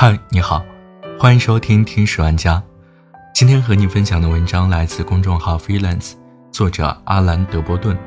[0.00, 0.64] 嗨，你好，
[1.18, 2.62] 欢迎收听听十万家。
[3.34, 6.12] 今天和你分享的文章来自公众号 Freelance，
[6.52, 7.98] 作者阿兰·德波顿。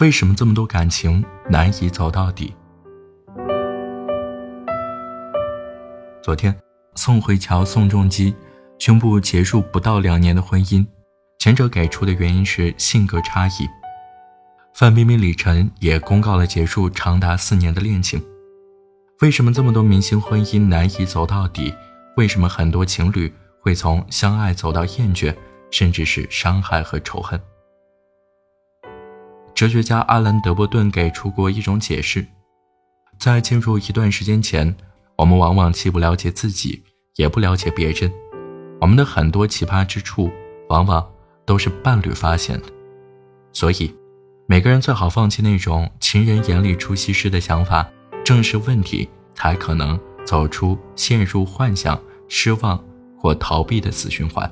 [0.00, 2.52] 为什么这么多感情难以走到底？
[6.20, 6.52] 昨天，
[6.96, 8.34] 宋慧乔、宋仲基
[8.80, 10.84] 宣布结束不到两年的婚姻，
[11.38, 13.68] 前者给出的原因是性格差异。
[14.74, 18.20] 范冰冰、李晨也公告了结束长达四年的恋情。
[19.20, 21.72] 为什么这么多明星婚姻难以走到底？
[22.16, 25.34] 为什么很多情侣会从相爱走到厌倦，
[25.70, 27.40] 甚至是伤害和仇恨？
[29.54, 32.26] 哲学家阿兰·德波顿给出过一种解释：
[33.18, 34.74] 在进入一段时间前，
[35.16, 36.82] 我们往往既不了解自己，
[37.16, 38.12] 也不了解别人。
[38.80, 40.30] 我们的很多奇葩之处，
[40.68, 41.08] 往往
[41.46, 42.66] 都是伴侣发现的。
[43.52, 43.94] 所以。
[44.46, 47.88] 每个人最好放弃那种情人眼里出西施的想法，
[48.24, 52.82] 正视问题，才可能走出陷入幻想、失望
[53.18, 54.50] 或逃避的死循环。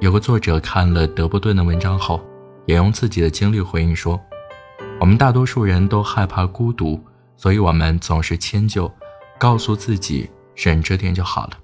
[0.00, 2.24] 有个作者看了德伯顿的文章后，
[2.66, 4.20] 也用自己的经历回应说
[5.00, 7.02] ：“我们大多数人都害怕孤独，
[7.36, 8.88] 所以我们总是迁就，
[9.36, 11.58] 告诉自己忍着点就好了，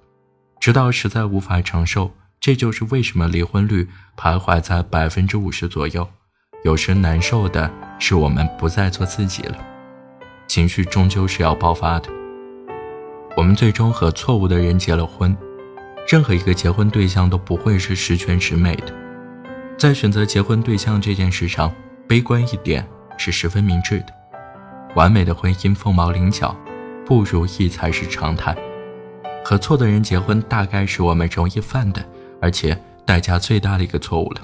[0.59, 2.11] 直到实在无法承受。
[2.41, 6.09] 这就是为什么离婚率徘徊在百分之五十左右。”
[6.65, 9.57] 有时难受的是，我们不再做自己了，
[10.51, 12.09] 情绪终究是要爆发的。
[13.37, 15.37] 我们最终和错误的人结了婚，
[16.09, 18.93] 任何一个结婚对象都不会是十全十美的。
[19.79, 21.73] 在选择结婚对象这件事上，
[22.09, 22.85] 悲观一点
[23.17, 24.07] 是十分明智的。
[24.97, 26.53] 完美的婚姻凤毛麟角，
[27.07, 28.53] 不如意才是常态。
[29.45, 32.05] 和错的人结婚，大概是我们容易犯的，
[32.43, 32.77] 而且
[33.07, 34.41] 代价最大的一个错误了。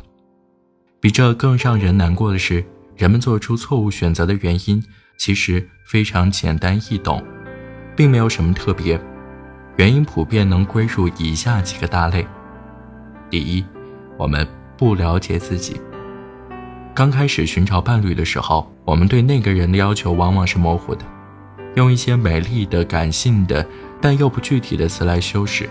[1.01, 4.81] 比这更让人难过的是，人们做出错误选择的原因
[5.19, 7.23] 其实非常简单易懂，
[7.95, 9.01] 并没有什么特别。
[9.77, 12.27] 原因普遍能归入以下几个大类：
[13.31, 13.65] 第一，
[14.19, 14.45] 我们
[14.77, 15.81] 不了解自己。
[16.93, 21.05] 刚开始寻找伴侣的时候，我们对那个人的要求往往是模糊的，
[21.77, 23.65] 用一些美丽的、感性的
[24.01, 25.71] 但又不具体的词来修饰，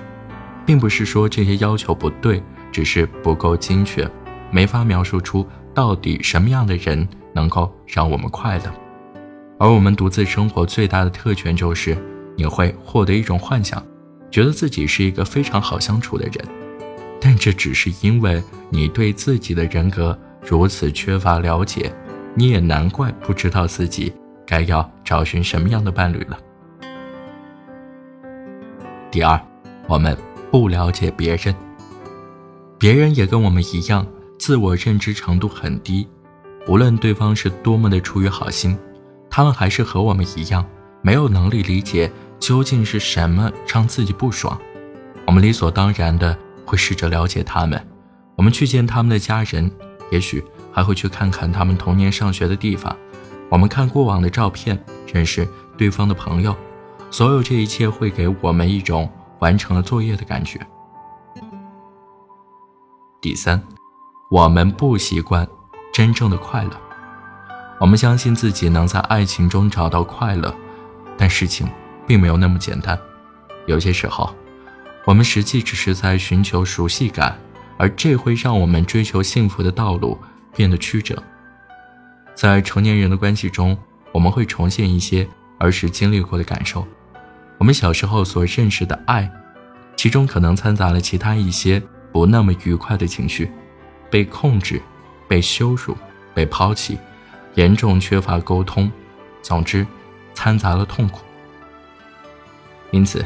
[0.66, 4.10] 并不是说这些要求不对，只是不够精确。
[4.50, 8.72] 没法描述出到底什么样的人能够让我们快乐，
[9.58, 11.98] 而我们独自生活最大的特权就是，
[12.36, 13.82] 你会获得一种幻想，
[14.30, 16.46] 觉得自己是一个非常好相处的人，
[17.22, 21.94] 但这只是因为你对自己的人格如此缺乏了解，
[22.34, 24.14] 你也难怪不知道自己
[24.46, 26.38] 该要找寻什么样的伴侣了。
[29.10, 29.40] 第二，
[29.88, 30.18] 我们
[30.52, 31.56] 不了解别人，
[32.78, 34.06] 别人也跟我们一样。
[34.38, 36.06] 自我认知程度很低，
[36.68, 38.78] 无论对方是多么的出于好心，
[39.36, 40.66] 他们还是和我们一样，
[41.02, 42.10] 没有能力理解
[42.40, 44.58] 究竟是什么让自己不爽。
[45.28, 47.86] 我们理所当然的会试着了解他们，
[48.38, 49.70] 我们去见他们的家人，
[50.10, 50.42] 也许
[50.72, 52.96] 还会去看看他们童年上学的地方。
[53.50, 54.82] 我们看过往的照片，
[55.14, 55.46] 认识
[55.78, 56.56] 对方的朋友，
[57.12, 60.66] 所有这一切会给我们一种完成了作业的感觉。
[63.20, 63.62] 第三。
[64.32, 65.46] 我们不习惯
[65.94, 66.72] 真正的快乐，
[67.80, 70.54] 我们相信自己能在爱情中找到快乐，
[71.18, 71.68] 但事情
[72.08, 72.98] 并没有那么简单。
[73.66, 74.34] 有些时候，
[75.06, 77.38] 我们实际只是在寻求熟悉感，
[77.78, 80.18] 而这会让我们追求幸福的道路
[80.56, 81.22] 变得曲折。
[82.34, 83.78] 在成年人的关系中，
[84.12, 85.28] 我们会重现一些
[85.60, 86.88] 儿时经历过的感受，
[87.58, 89.30] 我们小时候所认识的爱，
[89.98, 91.82] 其中可能掺杂了其他一些
[92.12, 93.52] 不那么愉快的情绪。
[94.10, 94.82] 被控制、
[95.28, 95.98] 被羞辱、
[96.34, 96.98] 被抛弃，
[97.56, 98.92] 严重缺乏沟通，
[99.42, 99.86] 总之，
[100.34, 101.22] 掺杂了痛苦。
[102.92, 103.26] 因此，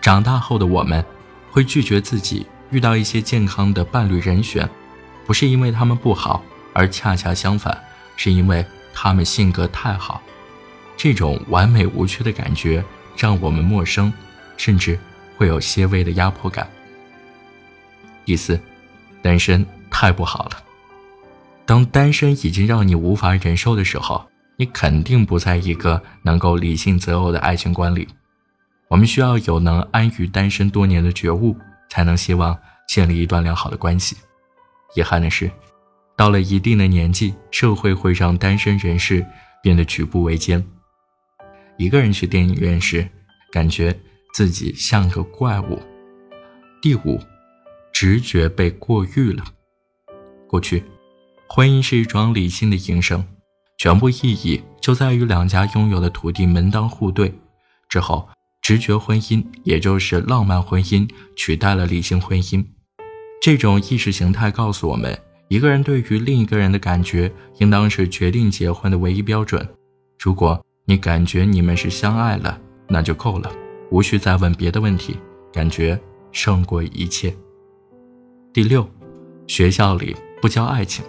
[0.00, 1.04] 长大后的我们，
[1.50, 4.68] 会拒绝自己遇到一些健康的伴侣人选，
[5.26, 6.42] 不是因为他们不好，
[6.72, 7.76] 而恰恰相反，
[8.16, 8.64] 是因为
[8.94, 10.22] 他们性格太好。
[10.96, 12.84] 这种完美无缺的感觉
[13.16, 14.12] 让我们陌生，
[14.56, 14.98] 甚至
[15.36, 16.70] 会有些微的压迫感。
[18.24, 18.60] 第四，
[19.20, 19.66] 单身。
[19.92, 20.52] 太不好了。
[21.70, 28.08] 当单身已经让你无法忍受的时候，你肯定不在一个能够理性择偶的爱情观里。
[28.88, 31.56] 我们需要有能安于单身多年的觉悟，
[31.88, 32.58] 才能希望
[32.88, 34.16] 建立一段良好的关系。
[34.96, 35.48] 遗憾的是，
[36.16, 39.24] 到了一定的年纪，社会会让单身人士
[39.62, 40.60] 变得举步维艰。
[41.76, 43.08] 一个人去电影院时，
[43.52, 43.96] 感觉
[44.34, 45.80] 自己像个怪物。
[46.82, 47.20] 第五，
[47.92, 49.44] 直觉被过誉了。
[50.48, 50.82] 过去，
[51.52, 53.24] 婚姻是一桩理性的营生，
[53.76, 57.34] 全部意义就在于两家拥有的土地门当户对。
[57.88, 58.28] 之后，
[58.62, 62.64] 直觉婚姻，也就是浪漫婚姻，取代了理性婚姻。
[63.42, 65.18] 这种意识形态告诉我们，
[65.48, 69.68] 一个人对于另一个人的感觉，应当是决定结婚的唯一标准。
[70.20, 73.50] 如果你感觉你们是相爱了，那就够了，
[73.90, 75.16] 无需再问别的问题。
[75.52, 75.98] 感觉
[76.30, 77.36] 胜过一切。
[78.52, 78.88] 第六，
[79.48, 81.04] 学校里不教爱情，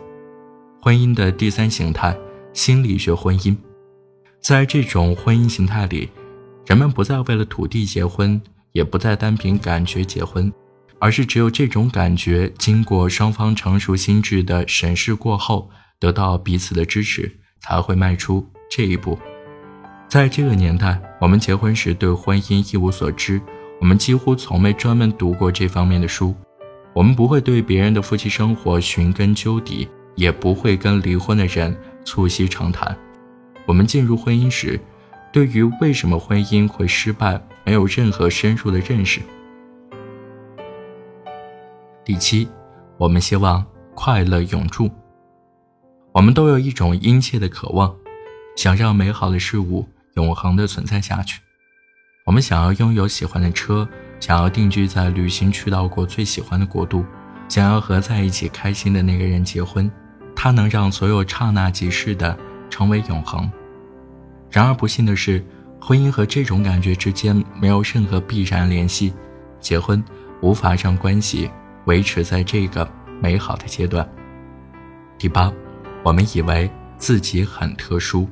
[0.84, 2.18] 婚姻的第三形态——
[2.54, 3.56] 心理学婚姻。
[4.42, 6.10] 在这种婚姻形态里，
[6.66, 8.42] 人们不再为了土地结婚，
[8.72, 10.52] 也不再单凭感觉结婚。
[10.98, 15.70] 而是只有这种感觉，经过双方成熟心智的审视过后，
[16.00, 19.20] 得到彼此的支持，才会迈出这一步。
[20.08, 23.40] 在这个年代，我们结婚时对婚姻一无所知，
[23.80, 26.36] 我们几乎从没专门读过这方面的书，
[26.96, 32.96] 我们不会对别人的夫妻生活寻根究底，也不会跟离婚的人促膝长谈。
[33.66, 34.80] 我们进入婚姻时，
[35.32, 39.22] 对于为什么婚姻会失败，没有任何深入的认识。
[42.04, 42.48] 第七，
[42.98, 44.90] 我们希望快乐永驻。
[46.12, 47.96] 我们都有一种殷切的渴望，
[48.58, 51.40] 想让美好的事物永恒的存在下去。
[52.26, 53.88] 我们想要拥有喜欢的车，
[54.20, 57.06] 想要定居在旅行去到过最喜欢的国度，
[57.48, 59.90] 想要和在一起开心的那个人结婚，
[60.44, 62.36] 它能让所有刹那即逝的
[62.68, 63.48] 成为永恒。
[64.50, 65.46] 然而不幸的是，
[65.80, 69.14] 婚姻和这种感觉之间没有任何必然联系，
[69.60, 70.04] 结婚
[70.42, 71.48] 无法让关系。
[71.86, 72.90] 维持在这个
[73.22, 74.08] 美好的阶段。
[75.20, 75.54] 第八，
[76.04, 76.68] 我们以为
[76.98, 78.28] 自己很特殊。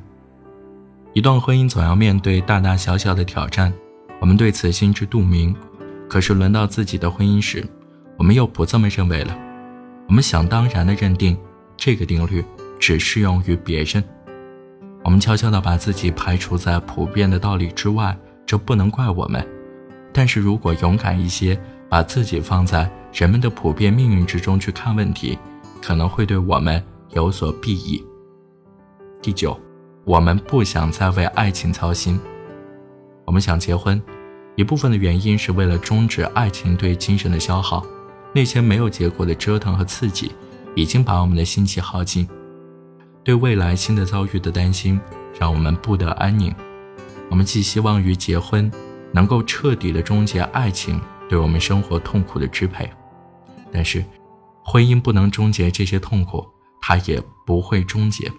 [1.13, 3.71] 一段婚姻总要面对大大小小的挑战，
[4.19, 5.55] 我们对此心知肚明。
[6.07, 7.63] 可是轮到自己的婚姻时，
[8.17, 9.37] 我们又不这么认为了。
[10.07, 11.37] 我们想当然的认定
[11.79, 12.43] 这个定律
[12.77, 14.03] 只适用于别人。
[15.01, 18.15] 我们悄悄地把自己排除在普遍的道理之外，
[18.45, 19.47] 这不能怪我们。
[20.11, 25.39] 但是如果勇敢一些，把自己放在人们的普遍命运之中去看问题，
[25.81, 28.05] 可能会对我们有所裨益。
[29.21, 29.57] 第九，
[30.03, 32.19] 我们不想再为爱情操心。
[33.23, 34.01] 我们想结婚，
[34.55, 37.85] 一部分的原因是为了终止爱情对精神的消耗。
[38.33, 40.31] 那些没有结果的折腾和刺激，
[40.79, 42.25] 已经把我们的心气耗尽。
[43.21, 44.99] 对未来新的遭遇的担心，
[45.37, 46.55] 让我们不得安宁。
[47.29, 48.71] 我们寄希望于结婚，
[49.11, 50.99] 能够彻底的终结爱情。
[51.27, 52.89] 对我们生活痛苦的支配，
[53.71, 54.03] 但是，
[54.63, 56.43] 婚姻不能终结这些痛苦，
[56.81, 58.31] 它也不会终结。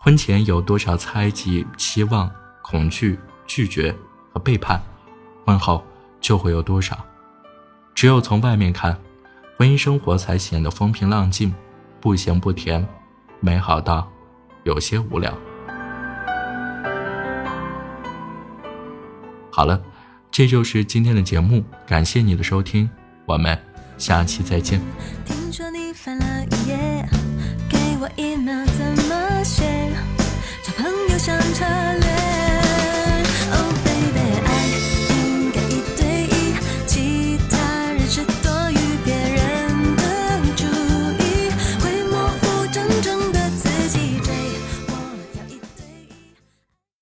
[0.00, 2.28] 婚前有多少猜忌、期望、
[2.60, 3.94] 恐惧、拒绝
[4.32, 4.82] 和背叛，
[5.44, 5.84] 婚后
[6.20, 6.98] 就会有多少。
[7.94, 8.98] 只有从外面看，
[9.62, 11.54] 婚姻生活才显得风平浪静，
[12.00, 12.84] 不咸不甜，
[13.38, 14.10] 美好到
[14.64, 15.32] 有些无聊。
[19.52, 19.80] 好了。
[20.32, 22.90] 这就是今天的节目，感谢你的收听，
[23.24, 23.56] 我们
[23.98, 24.80] 下期再见。
[25.24, 27.08] 听说你翻了一页，
[27.70, 29.82] 给我 email 怎么写？